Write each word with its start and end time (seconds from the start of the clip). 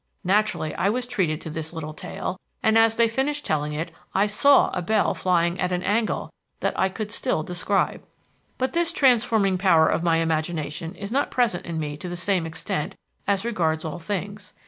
Naturally 0.23 0.73
I 0.73 0.89
was 0.89 1.05
treated 1.05 1.39
to 1.41 1.51
this 1.51 1.71
little 1.73 1.93
tale, 1.93 2.39
and 2.63 2.75
as 2.75 2.95
they 2.95 3.07
finished 3.07 3.45
telling 3.45 3.71
it, 3.71 3.91
I 4.15 4.25
saw 4.25 4.71
a 4.73 4.81
bell 4.81 5.13
flying 5.13 5.59
at 5.59 5.71
an 5.71 5.83
angle 5.83 6.33
that 6.61 6.73
I 6.79 6.89
could 6.89 7.11
still 7.11 7.43
describe. 7.43 8.03
"But 8.57 8.73
this 8.73 8.91
transforming 8.91 9.59
power 9.59 9.87
of 9.87 10.01
my 10.01 10.17
imagination 10.17 10.95
is 10.95 11.11
not 11.11 11.29
present 11.29 11.67
in 11.67 11.79
me 11.79 11.97
to 11.97 12.09
the 12.09 12.17
same 12.17 12.47
extent 12.47 12.95
as 13.27 13.45
regards 13.45 13.85
all 13.85 13.99
things. 13.99 14.53